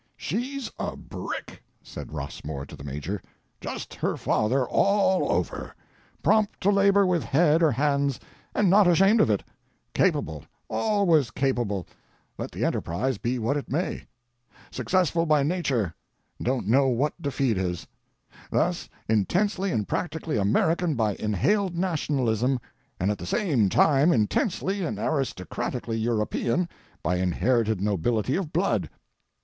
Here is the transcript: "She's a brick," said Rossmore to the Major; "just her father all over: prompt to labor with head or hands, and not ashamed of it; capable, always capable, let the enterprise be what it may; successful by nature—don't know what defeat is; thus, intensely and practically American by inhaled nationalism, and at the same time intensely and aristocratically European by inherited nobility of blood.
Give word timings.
"She's 0.17 0.71
a 0.79 0.95
brick," 0.97 1.61
said 1.83 2.11
Rossmore 2.11 2.65
to 2.65 2.75
the 2.75 2.83
Major; 2.83 3.21
"just 3.61 3.93
her 3.93 4.17
father 4.17 4.65
all 4.67 5.31
over: 5.31 5.75
prompt 6.23 6.59
to 6.61 6.71
labor 6.71 7.05
with 7.05 7.23
head 7.23 7.61
or 7.61 7.69
hands, 7.71 8.19
and 8.55 8.67
not 8.67 8.87
ashamed 8.87 9.21
of 9.21 9.29
it; 9.29 9.43
capable, 9.93 10.43
always 10.69 11.29
capable, 11.29 11.85
let 12.39 12.51
the 12.51 12.65
enterprise 12.65 13.19
be 13.19 13.37
what 13.37 13.55
it 13.57 13.69
may; 13.69 14.07
successful 14.71 15.27
by 15.27 15.43
nature—don't 15.43 16.67
know 16.67 16.87
what 16.87 17.21
defeat 17.21 17.59
is; 17.59 17.85
thus, 18.49 18.89
intensely 19.07 19.71
and 19.71 19.87
practically 19.87 20.37
American 20.39 20.95
by 20.95 21.13
inhaled 21.17 21.75
nationalism, 21.77 22.59
and 22.99 23.11
at 23.11 23.19
the 23.19 23.27
same 23.27 23.69
time 23.69 24.11
intensely 24.11 24.81
and 24.83 24.97
aristocratically 24.97 25.95
European 25.99 26.67
by 27.03 27.17
inherited 27.17 27.79
nobility 27.81 28.35
of 28.35 28.51
blood. 28.51 28.89